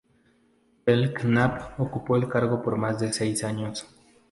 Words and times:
Belknap 0.83 1.79
ocupó 1.79 2.15
el 2.15 2.27
cargo 2.27 2.59
por 2.63 2.75
más 2.75 2.97
de 2.99 3.13
seis 3.13 3.43
años. 3.43 3.85